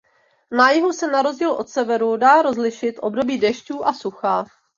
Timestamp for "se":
0.93-1.07